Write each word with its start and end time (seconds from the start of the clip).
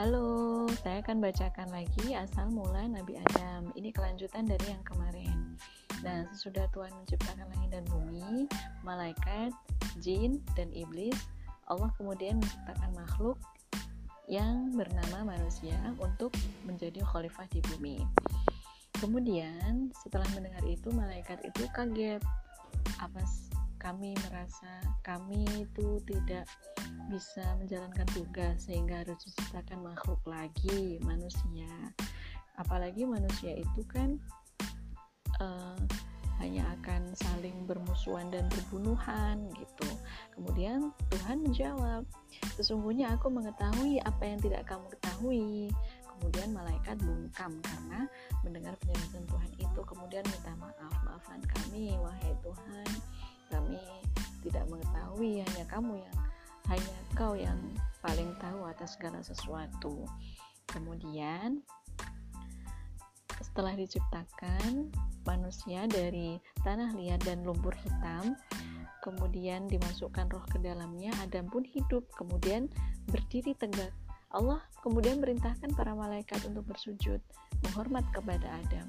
Halo, 0.00 0.64
saya 0.80 1.04
akan 1.04 1.20
bacakan 1.20 1.68
lagi 1.76 2.16
asal 2.16 2.48
mula 2.48 2.88
Nabi 2.88 3.20
Adam. 3.20 3.68
Ini 3.76 3.92
kelanjutan 3.92 4.48
dari 4.48 4.72
yang 4.72 4.80
kemarin. 4.80 5.60
Nah, 6.00 6.24
sesudah 6.32 6.72
Tuhan 6.72 6.88
menciptakan 7.04 7.44
langit 7.52 7.68
dan 7.68 7.84
bumi, 7.92 8.48
malaikat, 8.80 9.52
jin, 10.00 10.40
dan 10.56 10.72
iblis, 10.72 11.12
Allah 11.68 11.92
kemudian 12.00 12.40
menciptakan 12.40 12.96
makhluk 12.96 13.36
yang 14.24 14.72
bernama 14.72 15.36
manusia 15.36 15.76
untuk 16.00 16.32
menjadi 16.64 17.04
khalifah 17.04 17.44
di 17.52 17.60
bumi. 17.68 18.00
Kemudian, 19.04 19.92
setelah 20.00 20.24
mendengar 20.32 20.64
itu, 20.64 20.88
malaikat 20.96 21.44
itu 21.44 21.68
kaget. 21.76 22.24
Apa 23.04 23.20
kami 23.76 24.16
merasa 24.32 24.80
kami 25.04 25.44
itu 25.60 26.00
tidak 26.08 26.48
bisa 27.10 27.42
menjalankan 27.58 28.06
tugas 28.14 28.70
sehingga 28.70 29.02
harus 29.02 29.18
diciptakan 29.26 29.82
makhluk 29.82 30.22
lagi 30.24 31.02
manusia. 31.02 31.68
Apalagi 32.54 33.02
manusia 33.02 33.58
itu 33.58 33.82
kan 33.90 34.14
uh, 35.42 35.74
hanya 36.40 36.64
akan 36.80 37.12
saling 37.12 37.68
bermusuhan 37.68 38.32
dan 38.32 38.48
berbunuhan 38.48 39.50
gitu. 39.58 39.90
Kemudian 40.32 40.94
Tuhan 41.12 41.44
menjawab 41.44 42.06
sesungguhnya 42.56 43.12
aku 43.18 43.28
mengetahui 43.28 44.00
apa 44.06 44.22
yang 44.24 44.40
tidak 44.40 44.64
kamu 44.64 44.86
ketahui. 44.96 45.68
Kemudian 46.06 46.52
malaikat 46.52 46.96
bungkam 47.00 47.52
karena 47.64 48.00
mendengar 48.44 48.76
penjelasan 48.80 49.24
Tuhan 49.28 49.52
itu. 49.56 49.80
Kemudian 49.84 50.24
minta 50.24 50.52
maaf 50.56 50.94
maafkan 51.04 51.40
kami 51.44 51.96
wahai 52.00 52.32
Tuhan. 52.40 52.88
Kami 53.50 53.82
tidak 54.40 54.64
mengetahui 54.72 55.44
hanya 55.44 55.64
kamu 55.68 56.00
yang 56.00 56.19
hanya 56.70 56.94
kau 57.18 57.34
yang 57.34 57.58
paling 57.98 58.30
tahu 58.38 58.62
atas 58.70 58.94
segala 58.94 59.18
sesuatu. 59.26 60.06
Kemudian 60.70 61.66
setelah 63.42 63.74
diciptakan 63.74 64.94
manusia 65.26 65.90
dari 65.90 66.38
tanah 66.62 66.94
liat 66.94 67.26
dan 67.26 67.42
lumpur 67.42 67.74
hitam, 67.74 68.38
kemudian 69.02 69.66
dimasukkan 69.66 70.30
roh 70.30 70.44
ke 70.46 70.62
dalamnya, 70.62 71.10
Adam 71.18 71.50
pun 71.50 71.66
hidup, 71.66 72.06
kemudian 72.14 72.70
berdiri 73.10 73.56
tegak. 73.58 73.90
Allah 74.30 74.62
kemudian 74.86 75.18
merintahkan 75.18 75.74
para 75.74 75.90
malaikat 75.90 76.38
untuk 76.46 76.70
bersujud, 76.70 77.18
menghormat 77.66 78.06
kepada 78.14 78.46
Adam. 78.62 78.86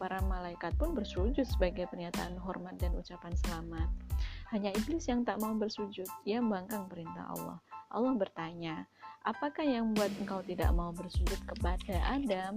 Para 0.00 0.24
malaikat 0.24 0.72
pun 0.80 0.96
bersujud 0.96 1.44
sebagai 1.44 1.84
pernyataan 1.92 2.40
hormat 2.40 2.80
dan 2.80 2.96
ucapan 2.96 3.34
selamat. 3.44 4.07
Hanya 4.48 4.72
iblis 4.72 5.04
yang 5.04 5.28
tak 5.28 5.44
mau 5.44 5.52
bersujud, 5.52 6.08
ia 6.24 6.40
membangkang 6.40 6.88
perintah 6.88 7.28
Allah. 7.36 7.60
Allah 7.92 8.16
bertanya, 8.16 8.88
apakah 9.28 9.60
yang 9.60 9.92
membuat 9.92 10.08
engkau 10.16 10.40
tidak 10.40 10.72
mau 10.72 10.88
bersujud 10.88 11.36
kepada 11.44 12.00
Adam? 12.08 12.56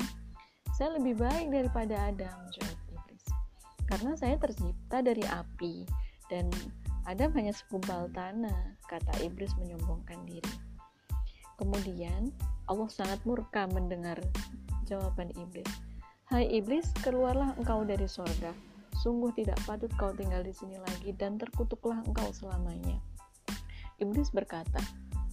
Saya 0.71 0.95
lebih 0.95 1.19
baik 1.19 1.51
daripada 1.51 2.07
Adam, 2.07 2.47
jawab 2.55 2.79
iblis. 2.95 3.25
Karena 3.91 4.15
saya 4.15 4.39
tercipta 4.39 5.03
dari 5.03 5.19
api, 5.27 5.83
dan 6.31 6.47
Adam 7.11 7.35
hanya 7.35 7.51
segumpal 7.51 8.07
tanah, 8.15 8.79
kata 8.87 9.11
iblis 9.19 9.51
menyombongkan 9.59 10.23
diri. 10.23 10.55
Kemudian, 11.59 12.31
Allah 12.71 12.87
sangat 12.87 13.19
murka 13.27 13.67
mendengar 13.67 14.15
jawaban 14.87 15.35
iblis. 15.35 15.67
Hai 16.31 16.47
iblis, 16.47 16.87
keluarlah 17.03 17.51
engkau 17.59 17.83
dari 17.83 18.07
sorga 18.07 18.70
Sungguh 19.01 19.33
tidak 19.33 19.57
patut 19.65 19.89
kau 19.97 20.13
tinggal 20.13 20.45
di 20.45 20.53
sini 20.53 20.77
lagi 20.77 21.09
dan 21.17 21.41
terkutuklah 21.41 22.05
engkau 22.05 22.29
selamanya. 22.29 23.01
Iblis 23.97 24.29
berkata, 24.29 24.77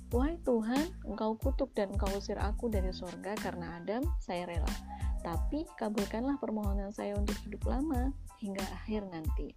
Wahai 0.08 0.40
Tuhan, 0.40 0.88
engkau 1.04 1.36
kutuk 1.36 1.76
dan 1.76 1.92
engkau 1.92 2.08
usir 2.16 2.40
aku 2.40 2.72
dari 2.72 2.88
sorga 2.96 3.36
karena 3.36 3.76
Adam, 3.76 4.00
saya 4.24 4.48
rela. 4.48 4.72
Tapi 5.20 5.68
kabulkanlah 5.76 6.40
permohonan 6.40 6.88
saya 6.96 7.12
untuk 7.12 7.36
hidup 7.44 7.68
lama 7.68 8.08
hingga 8.40 8.64
akhir 8.72 9.04
nanti. 9.12 9.52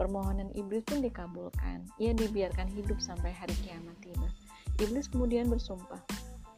Permohonan 0.00 0.48
iblis 0.56 0.80
pun 0.88 1.04
dikabulkan. 1.04 1.84
Ia 2.00 2.16
dibiarkan 2.16 2.72
hidup 2.72 3.04
sampai 3.04 3.36
hari 3.36 3.52
kiamat 3.60 4.00
tiba. 4.00 4.32
Iblis 4.80 5.12
kemudian 5.12 5.52
bersumpah, 5.52 6.00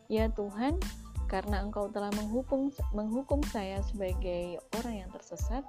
Ya 0.07 0.31
Tuhan, 0.31 0.79
karena 1.29 1.61
engkau 1.61 1.93
telah 1.93 2.09
menghukum 2.17 2.73
menghukum 2.97 3.45
saya 3.53 3.85
sebagai 3.85 4.59
orang 4.81 5.05
yang 5.05 5.11
tersesat, 5.13 5.63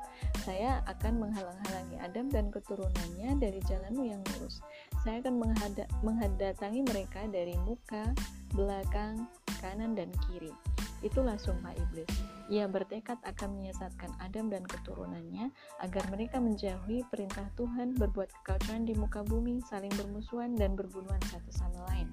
saya 0.47 0.79
akan 0.87 1.27
menghalang-halangi 1.27 1.99
Adam 1.99 2.31
dan 2.31 2.47
keturunannya 2.47 3.35
dari 3.37 3.59
jalanmu 3.67 4.07
yang 4.07 4.23
lurus. 4.33 4.63
Saya 5.03 5.19
akan 5.19 5.35
menghada, 5.35 5.85
menghadatangi 6.01 6.81
mereka 6.87 7.27
dari 7.27 7.53
muka, 7.67 8.15
belakang, 8.55 9.27
kanan, 9.59 9.93
dan 9.93 10.09
kiri. 10.25 10.55
Itulah 10.99 11.39
sumpah 11.39 11.71
iblis. 11.75 12.09
Ia 12.49 12.65
bertekad 12.65 13.21
akan 13.21 13.61
menyesatkan 13.61 14.09
Adam 14.19 14.49
dan 14.49 14.65
keturunannya 14.65 15.53
agar 15.85 16.03
mereka 16.09 16.41
menjauhi 16.41 17.05
perintah 17.07 17.45
Tuhan, 17.53 17.93
berbuat 17.95 18.33
kekacauan 18.41 18.89
di 18.89 18.97
muka 18.97 19.21
bumi, 19.21 19.61
saling 19.69 19.93
bermusuhan, 19.93 20.57
dan 20.57 20.73
berbunuhan 20.73 21.21
satu 21.29 21.51
sama 21.53 21.85
lain. 21.93 22.09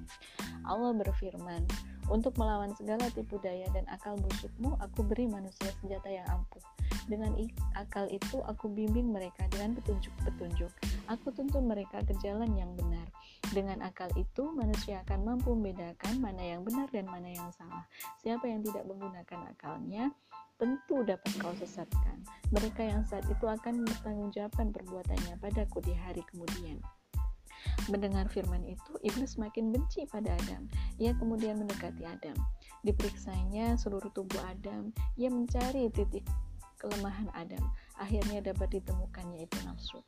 Allah 0.68 0.92
berfirman, 0.92 1.64
untuk 2.12 2.38
melawan 2.38 2.70
segala 2.76 3.08
tipu 3.10 3.40
daya 3.42 3.66
dan 3.74 3.88
akal 3.90 4.14
busukmu, 4.20 4.78
aku 4.78 5.02
beri 5.02 5.26
manusia 5.26 5.72
senjata 5.82 6.06
yang 6.06 6.26
ampuh. 6.30 6.62
Dengan 7.10 7.34
akal 7.74 8.06
itu, 8.12 8.38
aku 8.44 8.70
bimbing 8.70 9.10
mereka 9.10 9.48
dengan 9.50 9.74
petunjuk-petunjuk. 9.80 10.70
Aku 11.06 11.30
tuntun 11.30 11.70
mereka 11.70 12.02
ke 12.02 12.14
jalan 12.18 12.50
yang 12.58 12.74
benar. 12.74 13.06
Dengan 13.54 13.78
akal 13.86 14.10
itu, 14.18 14.50
manusia 14.50 15.06
akan 15.06 15.22
mampu 15.22 15.54
membedakan 15.54 16.18
mana 16.18 16.42
yang 16.42 16.66
benar 16.66 16.90
dan 16.90 17.06
mana 17.06 17.30
yang 17.30 17.46
salah. 17.54 17.86
Siapa 18.26 18.42
yang 18.50 18.66
tidak 18.66 18.82
menggunakan 18.90 19.54
akalnya, 19.54 20.10
tentu 20.58 21.06
dapat 21.06 21.30
kau 21.38 21.54
sesatkan. 21.54 22.26
Mereka 22.50 22.82
yang 22.82 23.06
saat 23.06 23.22
itu 23.30 23.46
akan 23.46 23.86
bertanggungjawabkan 23.86 24.74
perbuatannya 24.74 25.38
padaku 25.38 25.78
di 25.84 25.94
hari 25.94 26.26
kemudian. 26.26 26.82
Mendengar 27.86 28.26
firman 28.26 28.66
itu, 28.66 28.92
iblis 29.06 29.38
semakin 29.38 29.70
benci 29.70 30.10
pada 30.10 30.34
Adam. 30.42 30.66
Ia 30.98 31.14
kemudian 31.14 31.62
mendekati 31.62 32.02
Adam. 32.02 32.34
Diperiksanya 32.82 33.78
seluruh 33.78 34.10
tubuh 34.10 34.42
Adam, 34.42 34.90
ia 35.14 35.30
mencari 35.30 35.86
titik 35.94 36.26
kelemahan 36.76 37.28
Adam. 37.32 37.62
Akhirnya 37.96 38.44
dapat 38.44 38.76
ditemukannya 38.76 39.48
itu 39.48 39.56
nafsu. 39.64 39.98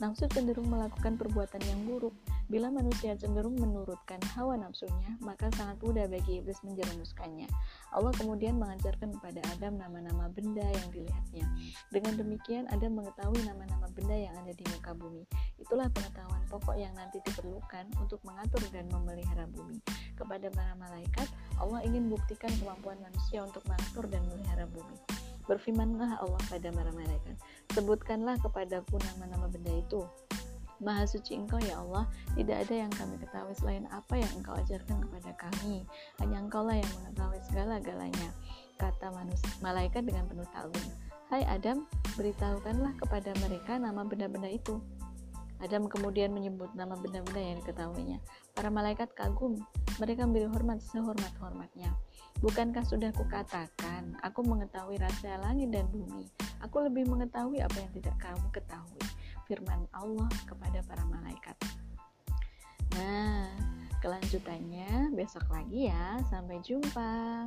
Nafsu 0.00 0.26
cenderung 0.32 0.72
melakukan 0.72 1.20
perbuatan 1.20 1.60
yang 1.60 1.80
buruk. 1.84 2.16
Bila 2.48 2.72
manusia 2.72 3.14
cenderung 3.14 3.56
menurutkan 3.56 4.18
hawa 4.34 4.56
nafsunya, 4.56 5.16
maka 5.20 5.52
sangat 5.54 5.78
mudah 5.84 6.08
bagi 6.08 6.40
iblis 6.40 6.60
menjerumuskannya. 6.64 7.46
Allah 7.92 8.12
kemudian 8.16 8.56
mengajarkan 8.56 9.14
kepada 9.20 9.40
Adam 9.54 9.76
nama-nama 9.76 10.26
benda 10.32 10.64
yang 10.64 10.88
dilihatnya. 10.90 11.46
Dengan 11.92 12.16
demikian, 12.18 12.64
Adam 12.72 12.96
mengetahui 12.98 13.44
nama-nama 13.44 13.86
benda 13.92 14.16
yang 14.16 14.34
ada 14.40 14.52
di 14.52 14.64
muka 14.72 14.92
bumi. 14.96 15.24
Itulah 15.60 15.86
pengetahuan 15.92 16.42
pokok 16.48 16.76
yang 16.80 16.92
nanti 16.96 17.20
diperlukan 17.22 17.86
untuk 18.00 18.18
mengatur 18.24 18.60
dan 18.72 18.88
memelihara 18.90 19.46
bumi. 19.46 19.78
Kepada 20.16 20.48
para 20.50 20.74
malaikat, 20.74 21.28
Allah 21.60 21.80
ingin 21.86 22.10
buktikan 22.10 22.50
kemampuan 22.58 22.98
manusia 22.98 23.44
untuk 23.44 23.62
mengatur 23.68 24.10
dan 24.10 24.24
memelihara 24.26 24.66
bumi. 24.68 25.23
Berfirmanlah 25.44 26.24
Allah 26.24 26.42
pada 26.48 26.68
para 26.72 26.90
malaikat, 26.92 27.36
sebutkanlah 27.76 28.40
kepadaku 28.40 28.96
nama-nama 28.96 29.46
benda 29.52 29.72
itu. 29.76 30.00
Maha 30.82 31.06
suci 31.06 31.38
engkau 31.38 31.60
ya 31.62 31.78
Allah, 31.80 32.10
tidak 32.34 32.66
ada 32.66 32.74
yang 32.84 32.92
kami 32.92 33.14
ketahui 33.16 33.54
selain 33.54 33.84
apa 33.94 34.18
yang 34.18 34.32
engkau 34.36 34.52
ajarkan 34.58 34.98
kepada 35.06 35.30
kami. 35.38 35.86
Hanya 36.18 36.42
engkau 36.42 36.66
lah 36.66 36.76
yang 36.76 36.90
mengetahui 37.00 37.40
segala-galanya. 37.46 38.28
Kata 38.74 39.14
manusia, 39.14 39.48
malaikat 39.62 40.02
dengan 40.02 40.26
penuh 40.26 40.48
taklim. 40.50 40.88
Hai 41.30 41.46
Adam, 41.46 41.86
beritahukanlah 42.18 42.98
kepada 43.00 43.30
mereka 43.40 43.78
nama 43.78 44.02
benda-benda 44.02 44.50
itu. 44.50 44.82
Adam 45.62 45.88
kemudian 45.88 46.34
menyebut 46.34 46.74
nama 46.76 46.98
benda-benda 46.98 47.40
yang 47.40 47.56
diketahuinya. 47.62 48.18
Para 48.52 48.68
malaikat 48.68 49.14
kagum, 49.14 49.62
mereka 50.02 50.26
memberi 50.26 50.48
hormat 50.50 50.82
sehormat-hormatnya. 50.82 51.92
Bukankah 52.42 52.82
sudah 52.82 53.14
kukatakan, 53.14 54.18
aku 54.20 54.42
mengetahui 54.42 54.98
rahasia 54.98 55.38
langit 55.40 55.70
dan 55.70 55.86
bumi. 55.88 56.28
Aku 56.66 56.82
lebih 56.82 57.06
mengetahui 57.06 57.62
apa 57.62 57.76
yang 57.78 57.92
tidak 57.94 58.16
kamu 58.18 58.46
ketahui. 58.50 59.06
Firman 59.44 59.86
Allah 59.92 60.28
kepada 60.48 60.80
para 60.84 61.04
malaikat. 61.06 61.56
Nah, 62.96 63.48
kelanjutannya 64.00 65.12
besok 65.12 65.46
lagi 65.52 65.92
ya. 65.92 66.18
Sampai 66.28 66.58
jumpa. 66.64 67.44